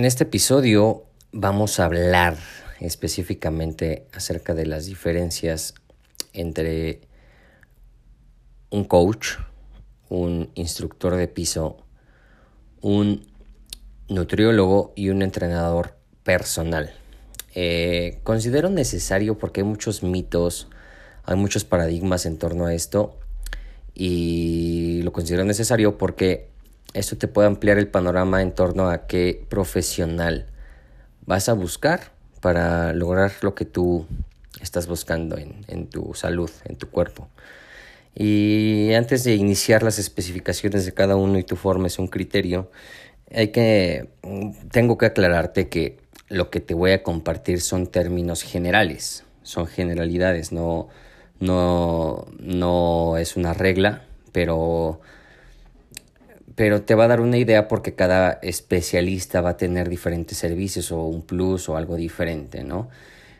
[0.00, 2.38] En este episodio vamos a hablar
[2.80, 5.74] específicamente acerca de las diferencias
[6.32, 7.02] entre
[8.70, 9.32] un coach,
[10.08, 11.84] un instructor de piso,
[12.80, 13.26] un
[14.08, 16.94] nutriólogo y un entrenador personal.
[17.54, 20.68] Eh, considero necesario porque hay muchos mitos,
[21.24, 23.18] hay muchos paradigmas en torno a esto
[23.92, 26.49] y lo considero necesario porque
[26.94, 30.46] esto te puede ampliar el panorama en torno a qué profesional
[31.26, 34.06] vas a buscar para lograr lo que tú
[34.60, 37.28] estás buscando en, tu salud, en tu cuerpo.
[38.14, 42.70] Y antes de iniciar las especificaciones de cada uno y tú formes un criterio,
[43.32, 44.08] hay que,
[44.72, 50.50] tengo que aclararte que lo que te voy a compartir son términos generales, son generalidades,
[50.52, 50.88] no,
[51.38, 55.00] no, no es una regla, pero
[56.54, 60.90] pero te va a dar una idea porque cada especialista va a tener diferentes servicios
[60.92, 62.88] o un plus o algo diferente, ¿no?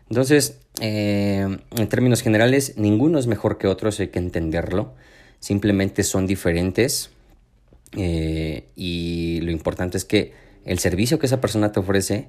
[0.08, 4.94] Entonces, eh, en términos generales, ninguno es mejor que otro, hay que entenderlo.
[5.38, 7.10] Simplemente son diferentes
[7.96, 10.32] eh, y lo importante es que
[10.64, 12.28] el servicio que esa persona te ofrece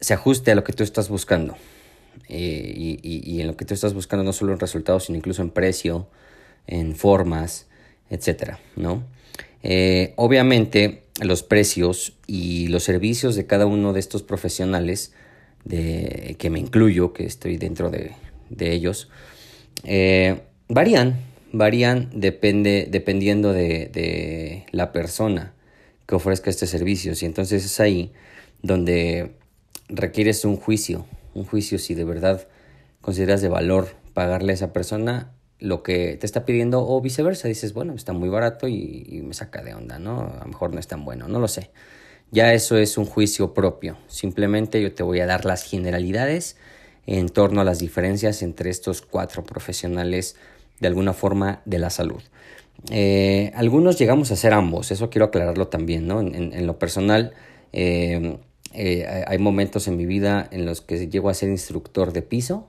[0.00, 1.56] se ajuste a lo que tú estás buscando.
[2.28, 5.42] Eh, y, y, en lo que tú estás buscando no solo en resultados, sino incluso
[5.42, 6.06] en precio,
[6.66, 7.66] en formas,
[8.08, 9.02] etcétera, ¿no?
[9.62, 15.12] Eh, obviamente los precios y los servicios de cada uno de estos profesionales,
[15.64, 18.12] de, que me incluyo, que estoy dentro de,
[18.58, 19.08] ellos,
[19.84, 21.18] eh, varían,
[21.52, 25.54] varían depende, dependiendo de, de, la persona
[26.06, 27.12] que ofrezca este servicio.
[27.18, 28.12] Y entonces es ahí
[28.62, 29.32] donde
[29.88, 32.46] requieres un juicio, un juicio si de verdad
[33.00, 37.48] consideras de valor pagarle a esa persona lo que te está pidiendo o viceversa.
[37.48, 40.20] Dices, bueno, está muy barato y, me saca de onda, ¿no?
[40.20, 41.70] A lo mejor no es tan bueno, no lo sé.
[42.30, 43.96] Ya eso es un juicio propio.
[44.08, 46.56] Simplemente yo te voy a dar las generalidades
[47.06, 50.36] en torno a las diferencias entre estos cuatro profesionales
[50.80, 52.22] de alguna forma de la salud.
[52.90, 56.20] Eh, algunos llegamos a ser ambos, eso quiero aclararlo también, ¿no?
[56.20, 57.32] En, lo personal,
[57.72, 58.38] eh,
[58.72, 62.68] eh, hay momentos en mi vida en los que llego a ser instructor de piso,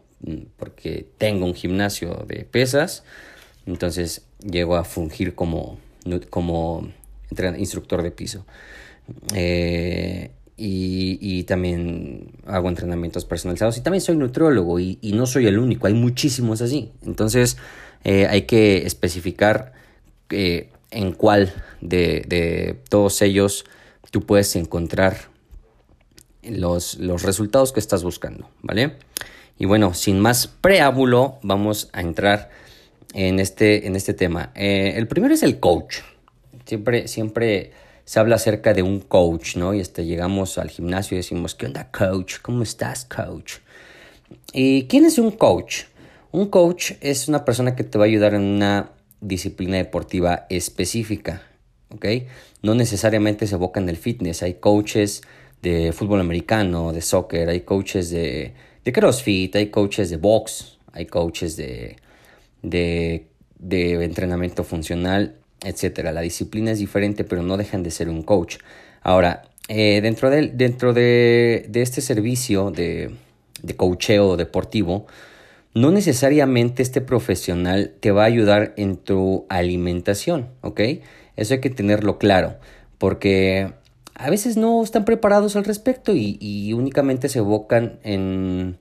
[0.58, 3.04] porque tengo un gimnasio de pesas,
[3.66, 5.78] entonces llego a fungir como,
[6.30, 6.90] como
[7.58, 8.46] instructor de piso.
[9.34, 15.88] Eh, y, también hago entrenamientos personalizados y también soy nutriólogo y, no soy el único,
[15.88, 16.92] hay muchísimos así.
[17.06, 17.58] Entonces
[18.04, 19.74] eh, hay que especificar
[20.30, 23.66] eh, en cuál de, de, todos ellos
[24.12, 25.30] tú puedes encontrar
[26.42, 28.94] los, los resultados que estás buscando, ¿vale?
[29.58, 32.50] Y bueno, sin más preámbulo, vamos a entrar
[33.14, 34.52] en este, en este tema.
[34.56, 36.00] Eh, el primero es el coach.
[36.66, 37.72] Siempre, siempre
[38.04, 39.74] se habla acerca de un coach, ¿no?
[39.74, 42.36] Y hasta llegamos al gimnasio y decimos, ¿qué onda, coach?
[42.42, 43.56] ¿Cómo estás, coach?
[44.54, 45.84] ¿Y quién es un coach?
[46.32, 51.44] Un coach es una persona que te va a ayudar en una disciplina deportiva específica,
[51.90, 52.06] ¿ok?
[52.62, 54.44] No necesariamente se evoca en el fitness.
[54.44, 55.22] Hay coaches
[55.62, 58.54] de fútbol americano, de soccer, hay coaches de
[58.86, 61.98] de CrossFit, hay coaches de box, hay coaches de,
[62.62, 63.26] de,
[64.04, 66.12] entrenamiento funcional, etc.
[66.14, 68.58] La disciplina es diferente, pero no dejan de ser un coach.
[69.02, 73.12] Ahora, eh, dentro, de, dentro de, este servicio de,
[73.64, 75.08] de coacheo deportivo,
[75.74, 80.82] no necesariamente este profesional te va a ayudar en tu alimentación, ¿ok?
[81.36, 82.58] Eso hay que tenerlo claro,
[83.00, 83.74] porque
[84.16, 88.78] a veces no están preparados al respecto y, únicamente se evocan en,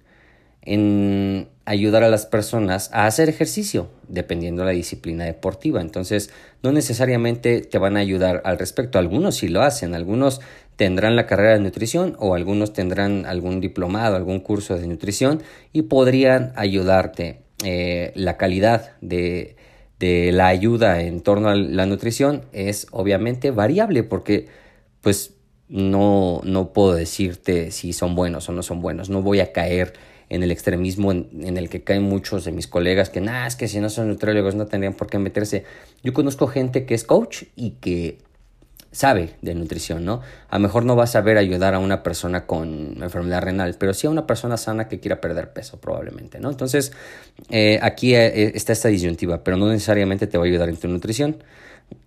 [0.62, 5.80] en ayudar a las personas a hacer ejercicio, dependiendo de la disciplina deportiva.
[5.80, 6.30] Entonces,
[6.62, 8.98] no necesariamente te van a ayudar al respecto.
[8.98, 10.40] Algunos sí lo hacen, algunos
[10.76, 15.42] tendrán la carrera de nutrición o algunos tendrán algún diplomado, algún curso de nutrición
[15.72, 17.40] y podrían ayudarte.
[17.64, 19.56] Eh, la calidad de,
[19.98, 24.48] de la ayuda en torno a la nutrición es obviamente variable porque
[25.04, 25.34] pues
[25.68, 29.10] no, no puedo decirte si son buenos o no son buenos.
[29.10, 29.92] No voy a caer
[30.30, 33.68] en el extremismo en, el que caen muchos de mis colegas que, nada, es que
[33.68, 35.64] si no son nutriólogos no tendrían por qué meterse.
[36.02, 38.18] Yo conozco gente que es coach y que
[38.92, 40.22] sabe de nutrición, ¿no?
[40.48, 43.92] A lo mejor no va a saber ayudar a una persona con enfermedad renal, pero
[43.92, 46.50] sí a una persona sana que quiera perder peso, probablemente, ¿no?
[46.50, 46.92] Entonces,
[47.50, 50.88] eh, aquí eh, está esta disyuntiva, pero no necesariamente te va a ayudar en tu
[50.88, 51.42] nutrición.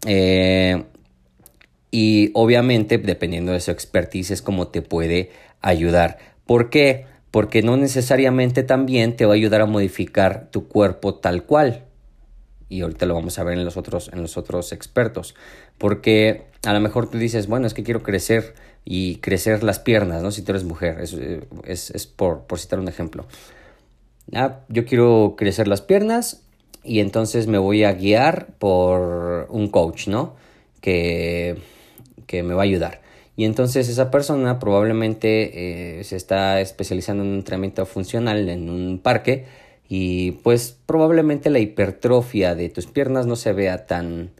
[0.06, 0.84] Eh,
[1.92, 5.32] y obviamente, dependiendo de su expertise, es como te puede
[5.62, 6.18] ayudar.
[6.46, 7.06] ¿Por qué?
[7.32, 11.86] Porque no necesariamente también te va a ayudar a modificar tu cuerpo tal cual.
[12.70, 15.36] Y ahorita lo vamos a ver en los otros, en los otros expertos.
[15.78, 20.22] Porque a lo mejor tú dices, bueno, es que quiero crecer y crecer las piernas,
[20.22, 20.32] ¿no?
[20.32, 21.14] Si tú eres mujer, es,
[21.92, 23.26] es, por, por, citar un ejemplo.
[24.34, 26.44] Ah, yo quiero crecer las piernas
[26.84, 30.36] y entonces me voy a guiar por un coach, ¿no?
[30.82, 31.58] Que
[32.28, 33.02] que me va a ayudar.
[33.36, 39.00] Y entonces esa persona probablemente eh, se está especializando en un entrenamiento funcional en un
[39.00, 39.46] parque
[39.88, 44.32] y pues probablemente la hipertrofia de tus piernas no se vea tan,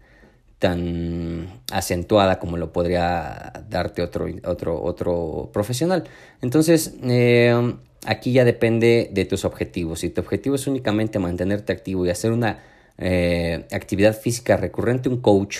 [0.60, 6.04] tan acentuada como lo podría darte otro, otro, otro profesional.
[6.42, 7.76] Entonces, eh,
[8.06, 10.00] aquí ya depende de tus objetivos.
[10.00, 12.64] Si tu objetivo es únicamente mantenerte activo y hacer una
[12.98, 15.60] eh, actividad física recurrente, un coach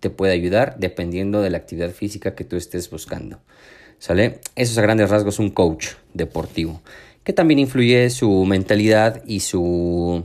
[0.00, 3.38] te puede ayudar dependiendo de la actividad física que tú estés buscando.
[3.98, 4.40] ¿Sale?
[4.56, 6.80] Eso es a grandes rasgos un coach deportivo,
[7.22, 10.24] que también influye su mentalidad y su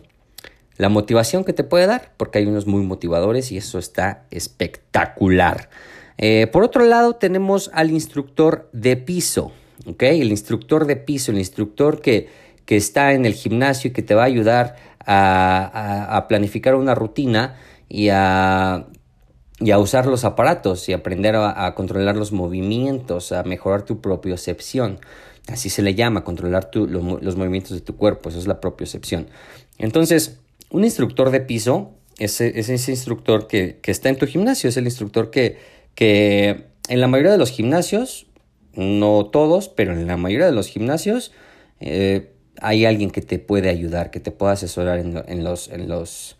[0.77, 5.69] la motivación que te puede dar, porque hay unos muy motivadores y eso está espectacular.
[6.17, 9.51] Eh, por otro lado, tenemos al instructor de piso,
[9.85, 10.03] ¿ok?
[10.03, 12.29] El instructor de piso, el instructor que,
[12.65, 14.75] que está en el gimnasio y que te va a ayudar
[15.05, 17.57] a, a planificar una rutina
[17.87, 18.87] y a
[19.59, 24.99] y a usar los aparatos y aprender a, controlar los movimientos, a mejorar tu propiocepción.
[25.47, 29.27] Así se le llama, controlar los, movimientos de tu cuerpo, eso es la propiocepción.
[29.77, 30.39] Entonces,
[30.71, 35.31] un instructor de piso es, ese instructor que, está en tu gimnasio, es el instructor
[35.31, 35.57] que,
[35.93, 38.27] que en la mayoría de los gimnasios,
[38.73, 41.31] no todos, pero en la mayoría de los gimnasios,
[41.79, 46.35] eh, hay alguien que te puede ayudar, que te pueda asesorar en, los, en, los,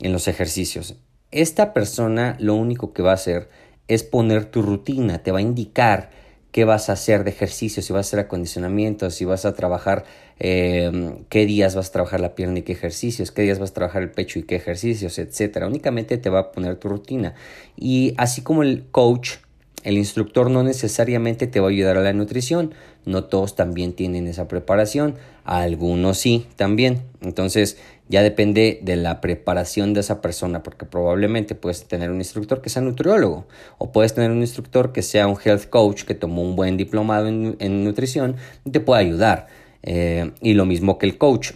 [0.00, 0.96] en los ejercicios
[1.34, 3.48] esta persona lo único que va a hacer
[3.88, 6.10] es poner tu rutina, te va a indicar
[6.52, 10.04] qué vas a hacer de ejercicio, si vas a hacer acondicionamiento, si vas a trabajar,
[10.38, 13.74] em, qué días vas a trabajar la pierna y qué ejercicios, qué días vas a
[13.74, 15.66] trabajar el pecho y qué ejercicios, etcétera.
[15.66, 17.34] Únicamente te va a poner tu rutina.
[17.76, 19.38] Y así como el coach,
[19.82, 22.72] el instructor no necesariamente te va a ayudar a la nutrición,
[23.04, 27.02] no todos también tienen esa preparación, algunos sí también.
[27.20, 27.76] Entonces,
[28.08, 32.68] ya depende de la preparación de esa persona, porque probablemente puedes tener un instructor que
[32.68, 33.46] sea nutriólogo
[33.78, 37.28] o puedes tener un instructor que sea un health coach que tomó un buen diplomado
[37.28, 39.46] en, nutrición y te puede ayudar.
[39.82, 41.52] Eh, y lo mismo que el coach,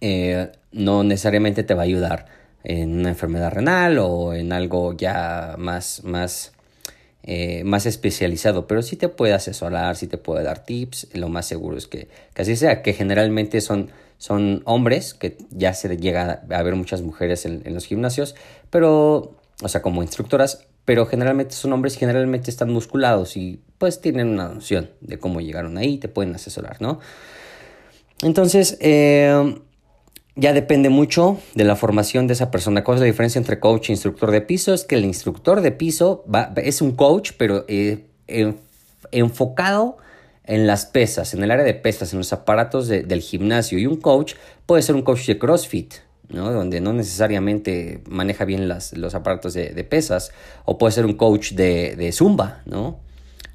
[0.00, 2.26] eh, no necesariamente te va a ayudar
[2.62, 6.52] en una enfermedad renal o en algo ya más, más,
[7.22, 11.46] eh, más especializado, pero sí te puede asesorar, sí te puede dar tips, lo más
[11.46, 16.42] seguro es que, que así sea, que generalmente son son hombres, que ya se llega
[16.50, 18.34] a ver muchas mujeres en, los gimnasios,
[18.68, 24.28] pero, o sea, como instructoras, pero generalmente son hombres generalmente están musculados y pues tienen
[24.28, 27.00] una noción de cómo llegaron ahí, te pueden asesorar, ¿no?
[28.22, 29.58] Entonces, eh,
[30.36, 32.84] ya depende mucho de la formación de esa persona.
[32.84, 34.74] ¿Cuál es la diferencia entre coach e instructor de piso?
[34.74, 38.04] Es que el instructor de piso va, es un coach, pero eh,
[39.12, 39.96] enfocado
[40.44, 43.78] en las pesas, en el área de pesas, en los aparatos del gimnasio.
[43.78, 44.34] Y un coach
[44.66, 45.94] puede ser un coach de CrossFit,
[46.28, 46.52] ¿no?
[46.52, 50.32] donde no necesariamente maneja bien las, los aparatos de, pesas,
[50.64, 53.00] o puede ser un coach de, zumba, ¿no?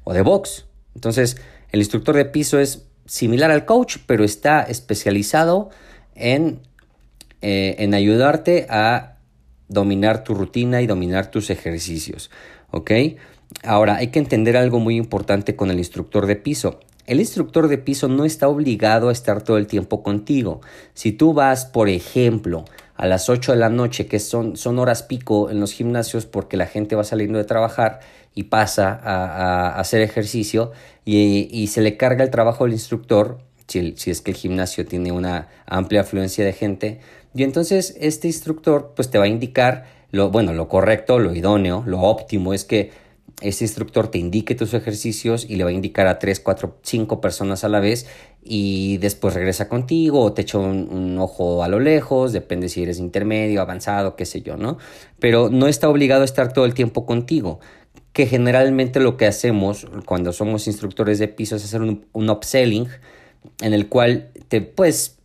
[0.04, 0.66] o de box.
[0.94, 1.36] Entonces,
[1.70, 5.70] el instructor de piso es similar al coach, pero está especializado
[6.14, 6.60] en,
[7.42, 9.18] eh, en ayudarte a
[9.68, 12.30] dominar tu rutina y dominar tus ejercicios.
[12.70, 12.90] ¿Ok?
[13.62, 16.80] Ahora, hay que entender algo muy importante con el instructor de piso.
[17.06, 20.60] El instructor de piso no está obligado a estar todo el tiempo contigo.
[20.94, 22.64] Si tú vas, por ejemplo,
[22.96, 26.56] a las 8 de la noche, que son, son horas pico en los gimnasios porque
[26.56, 28.00] la gente va saliendo de trabajar
[28.34, 30.72] y pasa a, hacer ejercicio
[31.04, 35.12] y, se le carga el trabajo al instructor, si, si, es que el gimnasio tiene
[35.12, 37.00] una amplia afluencia de gente,
[37.34, 41.82] y entonces este instructor pues te va a indicar lo, bueno, lo correcto, lo idóneo,
[41.86, 42.90] lo óptimo es que
[43.42, 47.20] este instructor te indique tus ejercicios y le va a indicar a 3, 4, 5
[47.20, 48.06] personas a la vez
[48.42, 52.98] y después regresa contigo o te echa un, ojo a lo lejos, depende si eres
[52.98, 54.78] intermedio, avanzado, qué sé yo, ¿no?
[55.18, 57.60] Pero no está obligado a estar todo el tiempo contigo,
[58.14, 62.88] que generalmente lo que hacemos cuando somos instructores de piso es hacer un, un upselling
[63.60, 65.18] en el cual te, pues,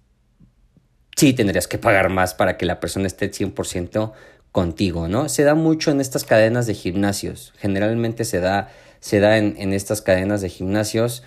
[1.15, 4.11] sí tendrías que pagar más para que la persona esté 100%
[4.51, 5.29] contigo, ¿no?
[5.29, 7.53] Se da mucho en estas cadenas de gimnasios.
[7.57, 11.23] Generalmente se da, se da en, estas cadenas de gimnasios.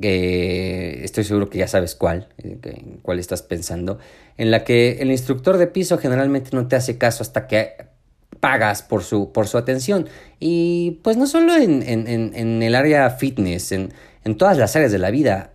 [0.00, 3.98] estoy seguro que ya sabes cuál, eh, cuál estás pensando,
[4.38, 7.92] en la que el instructor de piso generalmente no te hace caso hasta que
[8.40, 10.08] pagas por su, por su atención.
[10.40, 13.92] Y pues no solo en, en, el área fitness, en,
[14.38, 15.52] todas las áreas de la vida,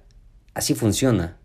[0.54, 1.38] así funciona.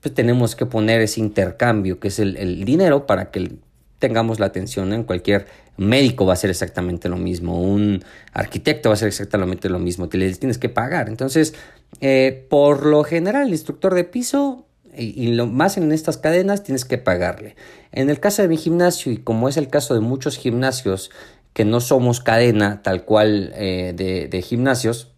[0.00, 3.60] Pues tenemos que poner ese intercambio, que es el, el dinero, para que el
[4.00, 8.94] tengamos la atención en cualquier médico va a ser exactamente lo mismo, un arquitecto va
[8.94, 11.08] a ser exactamente lo mismo, te les tienes que pagar.
[11.08, 11.54] Entonces,
[12.00, 14.66] eh, por lo general, el instructor de piso
[14.96, 17.54] y, lo más en estas cadenas tienes que pagarle.
[17.92, 21.10] En el caso de mi gimnasio y como es el caso de muchos gimnasios
[21.52, 23.92] que no somos cadena tal cual eh,
[24.30, 25.12] de, gimnasios,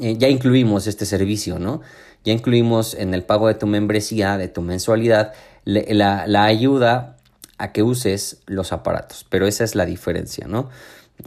[0.00, 1.80] eh, ya incluimos este servicio, ¿no?
[2.24, 5.32] Ya incluimos en el pago de tu membresía, de tu mensualidad,
[5.64, 7.17] la, la ayuda
[7.58, 10.70] a que uses los aparatos, pero esa es la diferencia, ¿no?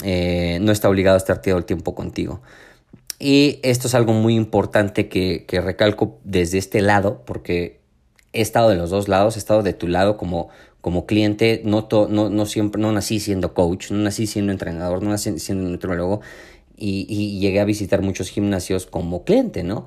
[0.03, 2.41] Eh, no está obligado a estar todo el tiempo contigo.
[3.19, 7.81] Y esto es algo muy importante que, recalco desde este lado, porque
[8.33, 11.87] he estado de los dos lados, he estado de tu lado como, como cliente, no,
[12.09, 16.21] no, no, siempre, no nací siendo coach, no nací siendo entrenador, no nací siendo nutriólogo
[16.75, 19.85] y, y llegué a visitar muchos gimnasios como cliente, ¿no?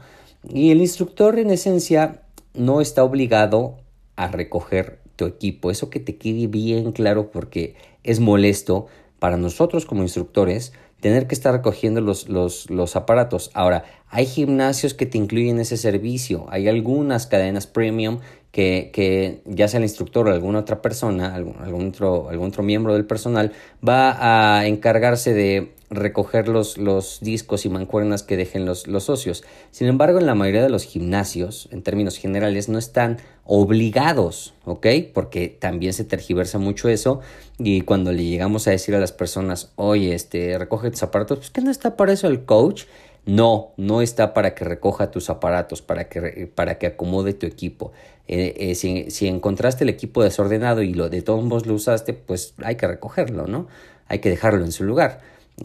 [0.48, 2.22] Y el instructor en esencia
[2.52, 3.78] no está obligado
[4.14, 8.86] a recoger tu equipo, eso que te quede bien claro porque es molesto
[9.18, 10.72] para nosotros como instructores
[11.04, 13.50] tener que estar recogiendo los, los, los, aparatos.
[13.52, 18.20] Ahora, hay gimnasios que te incluyen ese servicio, hay algunas cadenas premium
[18.52, 22.62] que, que ya sea el instructor o alguna otra persona, algún, algún, otro, algún otro
[22.62, 23.52] miembro del personal,
[23.86, 29.44] va a encargarse de recoger los, los discos y mancuernas que dejen los, los socios.
[29.70, 34.86] Sin embargo, en la mayoría de los gimnasios, en términos generales, no están obligados, ¿ok?
[35.12, 37.20] Porque también se tergiversa mucho eso
[37.58, 41.50] y cuando le llegamos a decir a las personas, oye, este, recoge tus aparatos, pues
[41.50, 42.84] que no está para eso el coach.
[43.26, 47.92] No, no está para que recoja tus aparatos, para que, para que acomode tu equipo.
[48.28, 52.12] Eh, eh, si, si, encontraste el equipo desordenado y lo de todos modos lo usaste,
[52.12, 53.66] pues hay que recogerlo, ¿no?
[54.08, 55.22] Hay que dejarlo en su lugar.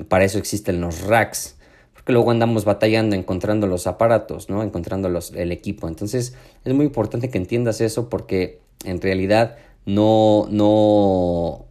[0.07, 1.55] Para eso existen los racks,
[1.93, 4.63] porque luego andamos batallando encontrando los aparatos, ¿no?
[4.63, 5.87] Encontrando los, el equipo.
[5.87, 11.65] Entonces es muy importante que entiendas eso porque en realidad no, no,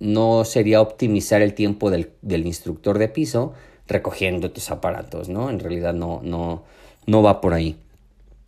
[0.00, 3.54] no sería optimizar el tiempo del, del instructor de piso
[3.88, 5.50] recogiendo tus aparatos, ¿no?
[5.50, 6.64] En realidad no, no,
[7.06, 7.76] no va por ahí.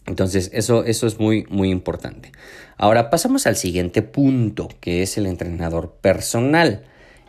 [0.06, 2.32] Entonces, eso, eso es muy, muy importante.
[2.76, 6.84] Ahora pasamos al siguiente punto, que es el entrenador personal.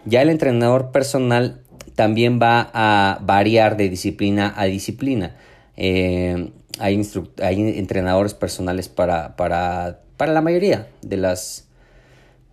[0.05, 1.60] Ya el entrenador personal
[1.95, 5.35] también va a variar de disciplina a disciplina.
[5.77, 7.01] Eh, hay,
[7.41, 11.67] hay, entrenadores personales para, para, para, la mayoría de las,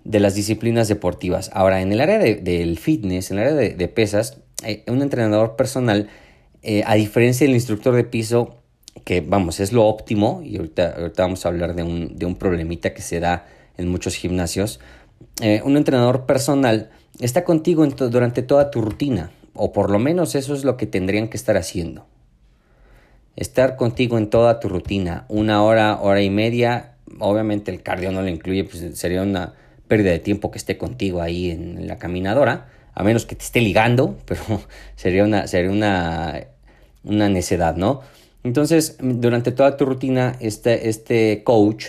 [0.05, 1.51] de las disciplinas deportivas.
[1.53, 6.09] Ahora, en el área del fitness, en el área de, pesas, eh, un entrenador personal,
[6.63, 8.57] eh, a diferencia del instructor de piso,
[9.05, 12.35] que vamos, es lo óptimo, y ahorita, ahorita vamos a hablar de un, de un,
[12.35, 14.81] problemita que se da en muchos gimnasios,
[15.65, 16.91] un entrenador personal
[17.21, 21.29] está contigo durante toda tu rutina, o por lo menos eso es lo que tendrían
[21.29, 22.07] que estar haciendo.
[23.37, 28.23] Estar contigo en toda tu rutina, una hora, hora y media, obviamente el cardio no
[28.23, 29.55] lo incluye, pues sería una
[29.87, 33.61] pérdida de tiempo que esté contigo ahí en la caminadora, a menos que te esté
[33.61, 34.43] ligando, pero
[34.97, 36.47] sería una, sería una,
[37.05, 38.03] una necedad, ¿no?
[38.45, 41.87] Entonces, durante toda tu rutina, este, este coach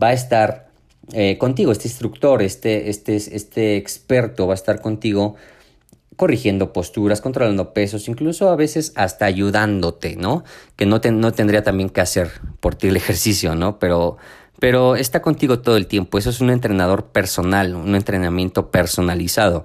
[0.00, 0.67] va a estar
[1.12, 5.36] eh, contigo, este instructor, este, este, este experto va a estar contigo
[6.16, 10.42] corrigiendo posturas, controlando pesos, incluso a veces hasta ayudándote, ¿no?
[10.74, 13.78] Que no, no tendría también que hacer por ti el ejercicio, ¿no?
[13.78, 14.16] Pero,
[14.58, 16.18] pero está contigo todo el tiempo.
[16.18, 19.62] Eso es un entrenador personal, un entrenamiento personalizado.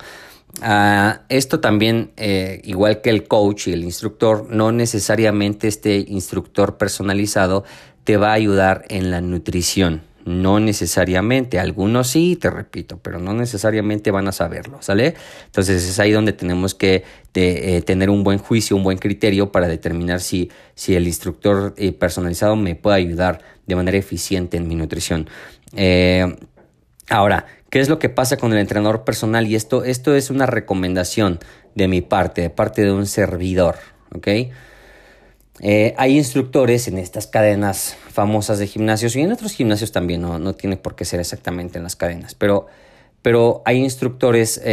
[0.62, 6.78] Uh, esto también, eh, igual que el coach y el instructor, no necesariamente este instructor
[6.78, 7.64] personalizado
[8.04, 10.04] te va a ayudar en la nutrición.
[10.26, 15.16] No necesariamente, algunos sí, te repito, pero no necesariamente van a saberlo, ¿sale?
[15.46, 17.04] Entonces es ahí donde tenemos que
[17.34, 21.92] eh, tener un buen juicio, un buen criterio para determinar si, si el instructor eh,
[21.92, 25.30] personalizado me puede ayudar de manera eficiente en mi nutrición.
[25.76, 26.34] Eh,
[27.10, 29.48] Ahora, ¿qué es lo que pasa con el entrenador personal?
[29.48, 31.40] Y esto, esto es una recomendación
[31.76, 33.76] de mi parte, de parte de un servidor,
[34.16, 34.28] ¿ok?
[35.60, 40.40] Eh, hay instructores en estas cadenas famosas de gimnasios y en otros gimnasios también, no,
[40.40, 42.66] no tiene por qué ser exactamente en las cadenas, pero,
[43.22, 44.64] pero hay instructores eh,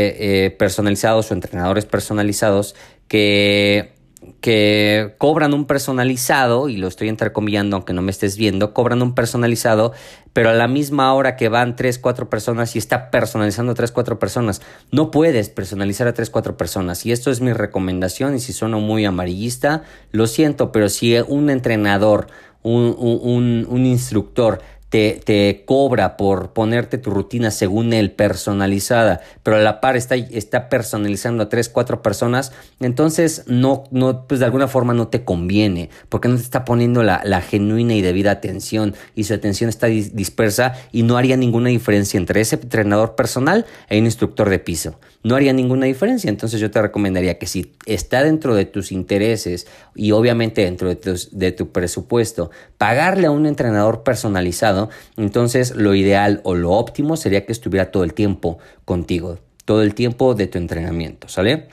[0.46, 2.74] eh, personalizados o entrenadores personalizados
[3.08, 3.92] que
[4.40, 9.14] que cobran un personalizado, y lo estoy entrecomillando aunque no me estés viendo, cobran un
[9.14, 9.92] personalizado,
[10.32, 13.92] pero a la misma hora que van 3, 4 personas y está personalizando a 3,
[13.92, 14.62] 4 personas.
[14.90, 17.04] No puedes personalizar a 3, 4 personas.
[17.04, 19.82] Y esto es mi recomendación, y si sueno muy amarillista,
[20.12, 22.28] lo siento, pero si un entrenador,
[22.62, 29.56] un, un, un instructor te, te, cobra por ponerte tu rutina según él personalizada, pero
[29.56, 34.46] a la par está, está personalizando a tres, cuatro personas, entonces no, no, pues de
[34.46, 38.32] alguna forma no te conviene, porque no te está poniendo la, la genuina y debida
[38.32, 43.66] atención y su atención está dispersa y no haría ninguna diferencia entre ese entrenador personal
[43.88, 44.98] e un instructor de piso.
[45.22, 49.66] No haría ninguna diferencia, entonces yo te recomendaría que si está dentro de tus intereses
[49.94, 50.96] y obviamente dentro de
[51.30, 54.79] de tu presupuesto, pagarle a un entrenador personalizado,
[55.16, 59.94] entonces lo ideal o lo óptimo sería que estuviera todo el tiempo contigo, todo el
[59.94, 61.68] tiempo de tu entrenamiento, ¿sale?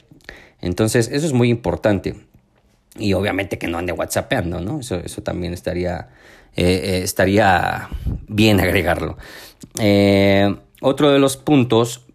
[0.61, 2.15] Entonces eso es muy importante.
[2.97, 4.79] Y obviamente que no ande whatsappeando, ¿no?
[4.79, 6.09] Eso, eso también estaría,
[6.55, 7.89] eh, eh, estaría
[8.27, 9.17] bien agregarlo.
[9.79, 12.05] Eh, otro de los puntos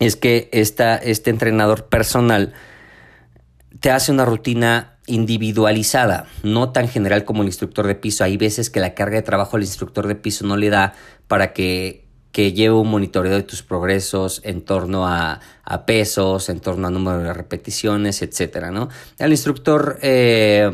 [0.00, 2.54] es que esta, este entrenador personal
[3.80, 8.24] te hace una rutina individualizada, no tan general como el instructor de piso.
[8.24, 10.94] Hay veces que la carga de trabajo al instructor de piso no le da
[11.26, 16.60] para que, que lleve un monitoreo de tus progresos en torno a, a, pesos, en
[16.60, 18.88] torno a número de repeticiones, etcétera, ¿no?
[19.18, 20.70] Al instructor, eh,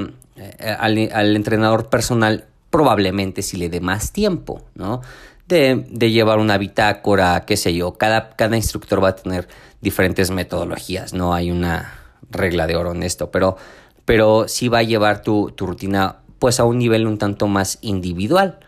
[0.79, 5.01] al, al, entrenador personal, probablemente si le dé más tiempo, ¿no?
[5.47, 7.95] De, de, llevar una bitácora, qué sé yo.
[7.95, 9.47] Cada, cada instructor va a tener
[9.81, 11.93] diferentes metodologías, no hay una
[12.31, 13.57] regla de oro en esto, pero
[14.05, 18.61] pero sí va a llevar tu, rutina pues a un nivel un tanto más individual,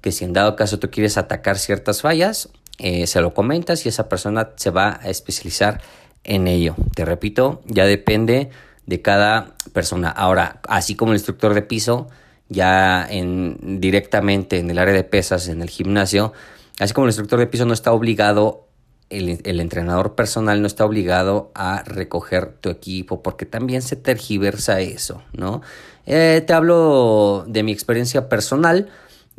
[0.00, 3.88] que si en dado caso tú quieres atacar ciertas fallas, eh, se lo comentas y
[3.88, 5.80] esa persona se va a especializar
[6.24, 6.74] en ello.
[6.94, 8.50] Te repito, ya depende
[8.86, 10.10] de cada persona.
[10.10, 12.08] Ahora, así como el instructor de piso,
[12.48, 16.32] ya en, directamente en el área de pesas, en el gimnasio,
[16.78, 18.68] así como el instructor de piso no está obligado
[19.10, 25.22] el, entrenador personal no está obligado a recoger tu equipo porque también se tergiversa eso,
[25.32, 25.62] ¿no?
[26.06, 28.88] Eh, te hablo de mi experiencia personal.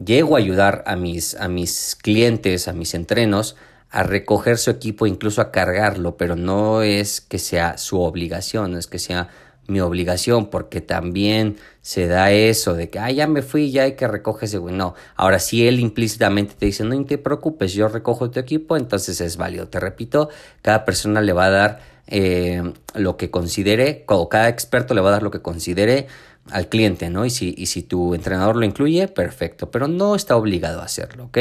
[0.04, 3.56] Llego a ayudar a mis, a mis clientes, a mis entrenos,
[3.90, 8.88] a recoger su equipo, incluso a cargarlo, pero no es que sea su obligación, es
[8.88, 9.30] que sea
[9.68, 13.94] mi obligación, porque también se da eso de que, ah, ya me fui, ya hay
[13.94, 14.76] que recoger ese güey.
[14.76, 19.22] No, ahora si él implícitamente te dice, no te preocupes, yo recojo tu equipo, entonces
[19.22, 19.68] es válido.
[19.68, 20.30] Te repito,
[20.62, 25.10] cada persona le va a dar eh, lo que considere, o cada experto le va
[25.10, 26.08] a dar lo que considere
[26.52, 27.26] al cliente, ¿no?
[27.26, 31.26] Y si, y si tu entrenador lo incluye, perfecto, pero no está obligado a hacerlo,
[31.26, 31.38] ¿ok?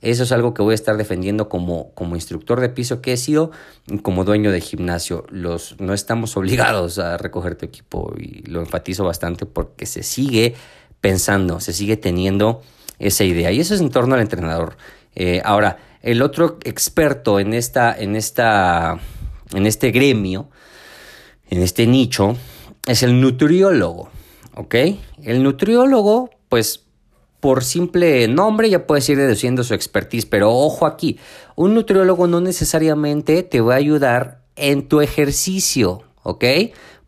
[0.00, 3.16] Eso es algo que voy a estar defendiendo como, como instructor de piso que he
[3.16, 3.50] sido
[4.02, 5.26] como dueño de gimnasio.
[5.30, 10.54] Los, no estamos obligados a recoger tu equipo y lo enfatizo bastante porque se sigue
[11.00, 12.62] pensando, se sigue teniendo
[12.98, 14.76] esa idea y eso es en torno al entrenador.
[15.14, 18.98] Eh, ahora, el otro experto en, esta, en, esta,
[19.52, 20.48] en este gremio,
[21.50, 22.36] en este nicho,
[22.86, 24.10] es el nutriólogo.
[24.56, 24.74] ¿Ok?
[25.22, 26.82] El nutriólogo, pues
[27.40, 31.18] por simple nombre ya puedes ir deduciendo su expertise, pero ojo aquí,
[31.54, 36.44] un nutriólogo no necesariamente te va a ayudar en tu ejercicio, ¿ok?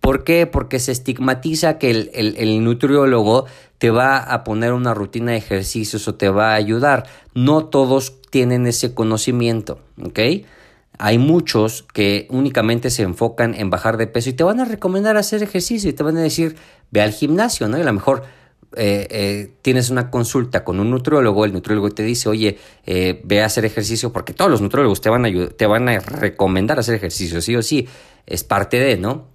[0.01, 0.47] ¿Por qué?
[0.47, 3.47] Porque se estigmatiza que el, el, nutriólogo
[3.79, 7.07] te va a poner una rutina de ejercicios o te va a ayudar.
[7.35, 10.21] No todos tienen ese conocimiento, ¿ok?
[10.99, 15.17] Hay muchos que únicamente se enfocan en bajar de peso y te van a recomendar
[15.17, 16.57] hacer ejercicio y te van a decir,
[16.91, 17.79] ve al gimnasio, ¿no?
[17.79, 18.25] Y a lo mejor
[18.77, 23.43] eh, eh, tienes una consulta con un nutriólogo, el nutriólogo te dice, oye, eh, ve
[23.43, 26.95] a hacer ejercicio, porque todos los nutriólogos te van, a te van a recomendar hacer
[26.95, 27.89] ejercicio, sí o sí,
[28.27, 29.29] es parte de, ¿no?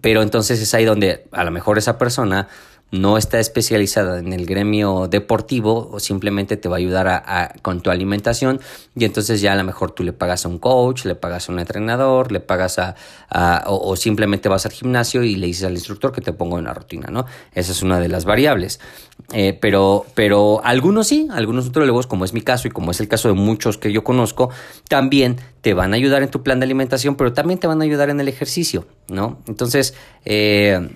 [0.00, 2.48] Pero entonces es ahí donde a lo mejor esa persona
[2.92, 7.80] no está especializada en el gremio deportivo o simplemente te va a ayudar a, con
[7.80, 8.60] tu alimentación
[8.94, 11.52] y entonces ya a lo mejor tú le pagas a un coach, le pagas a
[11.52, 12.94] un entrenador, le pagas a,
[13.66, 17.08] o, simplemente vas al gimnasio y le dices al instructor que te ponga una rutina,
[17.10, 17.26] ¿no?
[17.54, 18.80] Esa es una de las variables.
[19.32, 23.08] Eh, pero, pero algunos sí, algunos nutriólogos, como es mi caso y como es el
[23.08, 24.50] caso de muchos que yo conozco,
[24.88, 27.84] también te van a ayudar en tu plan de alimentación, pero también te van a
[27.84, 29.38] ayudar en el ejercicio, ¿no?
[29.48, 29.94] Entonces,
[30.24, 30.88] eh,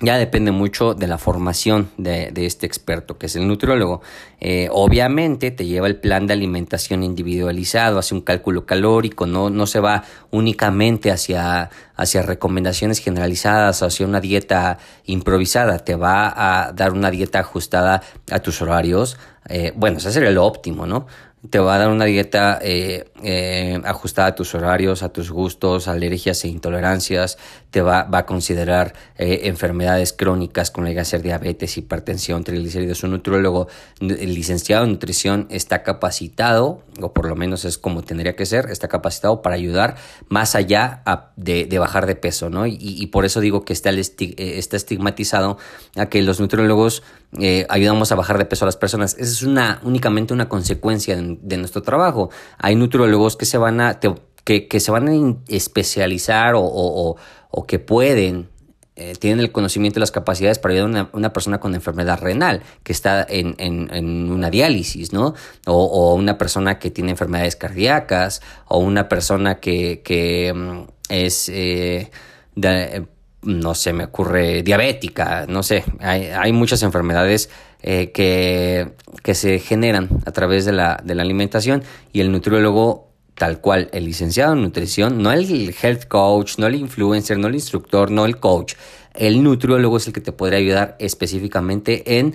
[0.00, 4.02] ya depende mucho de la formación de, este experto, que es el nutriólogo.
[4.40, 9.66] Eh, obviamente te lleva el plan de alimentación individualizado, hace un cálculo calórico, no, no
[9.66, 10.02] se va
[10.32, 17.38] únicamente hacia, hacia recomendaciones generalizadas, hacia una dieta improvisada, te va a dar una dieta
[17.38, 19.16] ajustada a tus horarios.
[19.48, 21.06] Eh, bueno, eso sería lo óptimo, ¿no?
[21.50, 26.44] te va a dar una dieta eh, ajustada a tus horarios, a tus gustos, alergias
[26.44, 27.38] e intolerancias,
[27.74, 33.02] te va, va a considerar eh, enfermedades crónicas como a ser diabetes, hipertensión, triglicéridos.
[33.02, 33.66] Un nutriólogo
[33.98, 38.86] licenciado en nutrición está capacitado, o por lo menos es como tendría que ser, está
[38.86, 39.96] capacitado para ayudar
[40.28, 41.02] más allá
[41.34, 42.64] de, bajar de peso, ¿no?
[42.68, 45.58] Y, por eso digo que está, está estigmatizado
[45.96, 47.02] a que los nutriólogos
[47.68, 49.14] ayudamos a bajar de peso a las personas.
[49.14, 52.30] Esa es una, únicamente una consecuencia de de nuestro trabajo.
[52.58, 53.98] Hay nutriólogos que se van a,
[54.44, 58.48] que, que, se van a especializar o, o, que pueden
[58.96, 62.62] eh, tienen el conocimiento y las capacidades para ayudar a una, persona con enfermedad renal
[62.84, 65.34] que está en, en, una diálisis, ¿no?
[65.66, 72.10] O, una persona que tiene enfermedades cardíacas, o una persona que, que mm, es, eh,
[73.42, 77.50] no sé, me ocurre, diabética, no sé, hay, hay muchas enfermedades
[77.82, 83.13] eh, que, que, se generan a través de la, de la alimentación y el nutriólogo
[83.34, 87.54] tal cual, el licenciado en nutrición, no el health coach, no el influencer, no el
[87.54, 88.74] instructor, no el coach,
[89.14, 92.34] el nutriólogo es el que te podría ayudar específicamente en,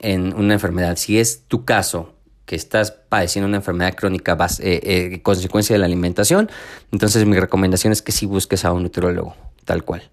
[0.00, 0.96] en una enfermedad.
[0.96, 2.12] Si es tu caso,
[2.46, 6.48] que estás padeciendo una enfermedad crónica eh, eh, consecuencia de la alimentación,
[6.92, 10.08] entonces mi recomendación es que sí busques a un nutriólogo, tal cual.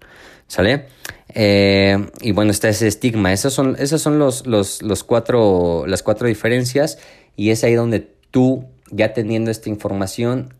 [0.46, 0.88] ¿Sale?
[1.32, 3.32] Eh, y bueno, está ese estigma.
[3.32, 6.98] Esos son, son los, los, los cuatro, las cuatro diferencias
[7.36, 10.54] y es ahí donde tú, ya teniendo esta información,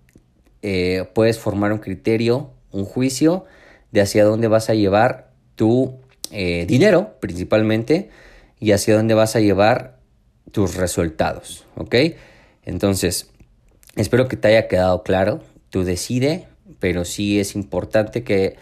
[0.62, 3.44] eh, puedes formar un criterio, un juicio
[3.92, 8.10] de hacia dónde vas a llevar tu eh, dinero principalmente
[8.58, 9.98] y hacia dónde vas a llevar
[10.52, 11.94] tus resultados, ¿ok?
[12.64, 13.30] Entonces,
[13.96, 15.42] espero que te haya quedado claro.
[15.70, 16.46] Tú decide,
[16.80, 18.56] pero sí es importante que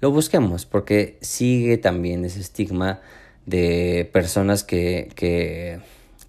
[0.00, 3.00] lo busquemos, porque sigue también ese estigma
[3.46, 5.80] de personas que, que,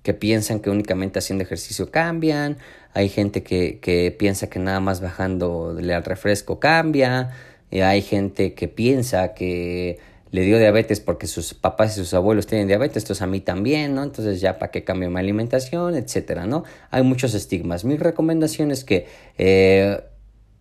[0.04, 2.58] que piensan que únicamente haciendo ejercicio cambian,
[2.94, 7.32] hay gente que, que piensa que nada más bajándole al refresco cambia,
[7.72, 10.00] y hay gente que piensa que
[10.32, 13.96] le dio diabetes porque sus papás y sus abuelos tienen diabetes, entonces a mí también,
[13.96, 14.04] ¿no?
[14.04, 16.64] Entonces ya para qué cambio mi alimentación, etcétera, ¿no?
[16.92, 17.84] Hay muchos estigmas.
[17.84, 19.08] Mi recomendación es que
[19.38, 20.02] eh,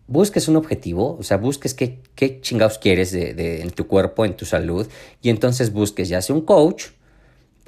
[0.07, 4.35] busques un objetivo, o sea, busques qué, qué chingados quieres de, en tu cuerpo, en
[4.35, 4.87] tu salud,
[5.21, 6.87] y entonces busques ya sea un coach,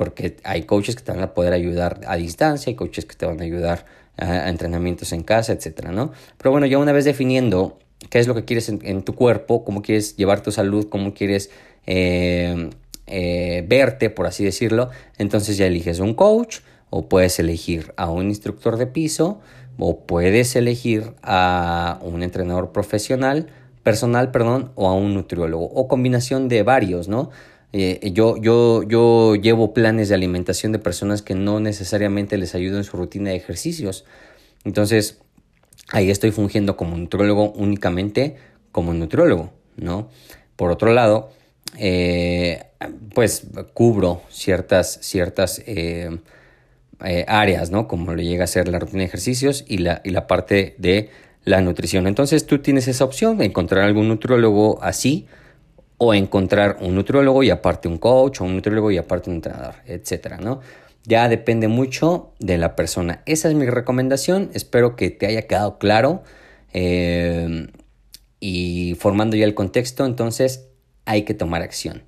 [0.01, 3.27] porque hay coaches que te van a poder ayudar a distancia, hay coaches que te
[3.27, 3.85] van a ayudar
[4.17, 6.11] a, entrenamientos en casa, etcétera, ¿no?
[6.39, 7.77] Pero bueno, ya una vez definiendo
[8.09, 11.51] qué es lo que quieres en, tu cuerpo, cómo quieres llevar tu salud, cómo quieres
[11.85, 12.71] eh,
[13.05, 18.29] eh, verte, por así decirlo, entonces ya eliges un coach o puedes elegir a un
[18.29, 19.39] instructor de piso,
[19.77, 23.49] o puedes elegir a un entrenador profesional,
[23.83, 27.29] personal, perdón, o a un nutriólogo, o combinación de varios, ¿no?
[27.73, 32.77] Eh, yo, yo, yo llevo planes de alimentación de personas que no necesariamente les ayudo
[32.77, 34.05] en su rutina de ejercicios.
[34.65, 35.19] Entonces,
[35.91, 38.35] ahí estoy fungiendo como nutriólogo únicamente
[38.71, 40.09] como nutriólogo, ¿no?
[40.55, 41.31] Por otro lado,
[41.77, 42.63] eh,
[43.13, 46.09] pues cubro ciertas, ciertas eh,
[47.27, 47.87] áreas, ¿no?
[47.87, 51.09] Como le llega a ser la rutina de ejercicios y la, y la parte de
[51.43, 52.07] la nutrición.
[52.07, 55.27] Entonces tú tienes esa opción de encontrar algún nutriólogo así
[56.03, 59.75] o encontrar un nutriólogo y aparte un coach o un nutriólogo y aparte un entrenador,
[59.85, 60.59] etcétera, ¿no?
[61.03, 63.21] Ya depende mucho de la persona.
[63.27, 64.49] Esa es mi recomendación.
[64.55, 66.23] Espero que te haya quedado claro.
[66.73, 67.67] Eh,
[68.39, 70.69] y formando ya el contexto, entonces
[71.05, 72.01] hay que tomar acción.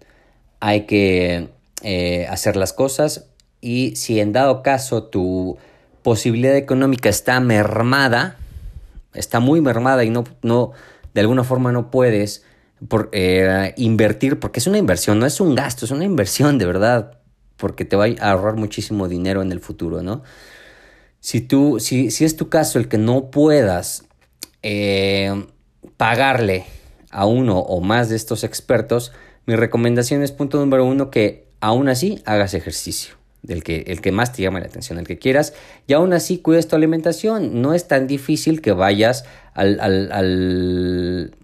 [0.60, 1.50] Hay que
[1.84, 3.28] eh, hacer las cosas
[3.62, 5.60] y si en dado caso tu
[6.02, 8.38] posibilidad económica está mermada,
[9.14, 10.72] está muy mermada y no, no
[11.14, 12.44] de alguna forma no puedes
[12.88, 16.66] por, eh, invertir, porque es una inversión, no es un gasto, es una inversión de
[16.66, 17.20] verdad,
[17.58, 20.24] porque te va a ahorrar muchísimo dinero en el futuro, ¿no?
[21.20, 24.04] Si, tú, si, si es tu caso el que no puedas
[24.62, 25.46] eh,
[25.96, 26.66] pagarle
[27.12, 29.14] a uno o más de estos expertos,
[29.46, 34.12] mi recomendación es punto número uno que aún así hagas ejercicio del que, el que
[34.12, 35.54] más te llama la atención, el que quieras,
[35.86, 37.62] y aún así cuides tu alimentación.
[37.62, 41.36] No es tan difícil que vayas al, al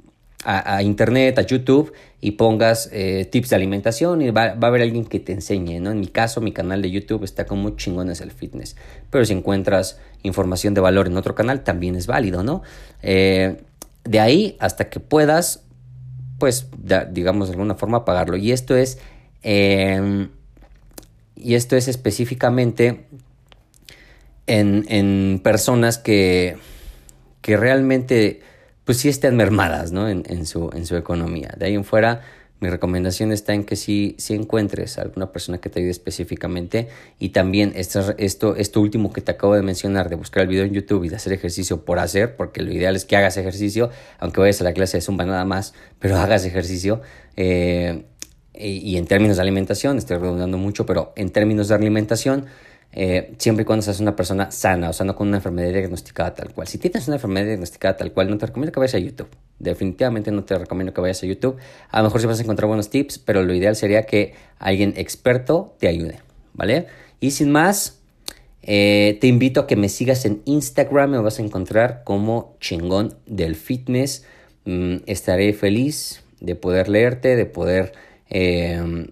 [0.51, 4.81] a, internet, a YouTube y pongas eh, tips de alimentación y va, va, a haber
[4.81, 5.91] alguien que te enseñe, ¿no?
[5.91, 8.75] En mi caso, mi canal de YouTube está como chingones el fitness,
[9.11, 12.63] pero si encuentras información de valor en otro canal, también es válido, ¿no?
[13.03, 13.61] Eh,
[14.03, 15.63] de ahí hasta que puedas,
[16.39, 16.67] pues,
[17.11, 18.35] digamos de alguna forma, pagarlo.
[18.35, 18.97] Y esto es,
[19.43, 20.29] em,
[21.35, 23.05] y esto es específicamente
[24.47, 26.57] en, en personas que,
[27.41, 28.41] que realmente,
[28.89, 30.09] pues sí estén mermadas, ¿no?
[30.09, 31.53] En, su, en su economía.
[31.55, 32.21] De ahí en fuera,
[32.59, 36.87] mi recomendación está en que si, si encuentres a alguna persona que te ayude específicamente
[37.19, 40.63] y también esto, esto, esto último que te acabo de mencionar de buscar el video
[40.63, 43.91] en YouTube y de hacer ejercicio por hacer, porque lo ideal es que hagas ejercicio,
[44.17, 47.01] aunque vayas a la clase de Zumba nada más, pero hagas ejercicio.
[47.37, 48.05] Eh,
[48.55, 52.47] y, en términos de alimentación, estoy redundando mucho, pero en términos de alimentación,
[52.91, 56.33] eh, siempre y cuando seas una persona sana, o sea, no con una enfermedad diagnosticada
[56.33, 56.67] tal cual.
[56.67, 59.29] Si tienes una enfermedad diagnosticada tal cual, no te recomiendo que vayas a YouTube.
[59.59, 61.57] Definitivamente no te recomiendo que vayas a YouTube.
[61.89, 64.93] A lo mejor sí vas a encontrar buenos tips, pero lo ideal sería que alguien
[64.97, 66.19] experto te ayude,
[66.53, 66.87] ¿vale?
[67.19, 67.99] Y sin más,
[68.63, 73.15] eh, te invito a que me sigas en Instagram, me vas a encontrar como chingón
[73.27, 74.25] del fitness.
[74.65, 77.93] Mm, estaré feliz de poder leerte, de poder
[78.29, 79.07] eh,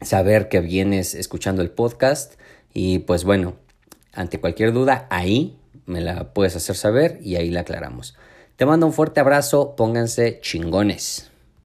[0.00, 2.34] saber que vienes escuchando el podcast.
[2.72, 3.54] Y pues bueno,
[4.12, 8.16] ante cualquier duda, ahí me la puedes hacer saber y ahí la aclaramos.
[8.56, 11.31] Te mando un fuerte abrazo, pónganse chingones.